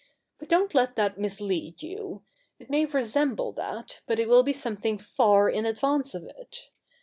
But 0.39 0.49
don't 0.49 0.73
let 0.73 0.95
that 0.95 1.19
mislead 1.19 1.83
you. 1.83 2.23
It 2.57 2.71
may 2.71 2.87
resemble 2.87 3.51
that, 3.51 4.01
but 4.07 4.17
it 4.17 4.27
will 4.27 4.41
be 4.41 4.51
something 4.51 4.97
far 4.97 5.47
in 5.47 5.63
advance 5.67 6.15
of 6.15 6.23
it. 6.23 6.71